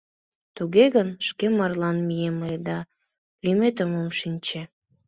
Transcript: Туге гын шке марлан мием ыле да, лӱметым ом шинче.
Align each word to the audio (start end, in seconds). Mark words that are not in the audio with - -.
Туге 0.55 0.85
гын 0.95 1.09
шке 1.27 1.45
марлан 1.57 1.97
мием 2.07 2.37
ыле 2.45 2.57
да, 2.67 2.77
лӱметым 3.43 3.91
ом 4.01 4.09
шинче. 4.19 4.61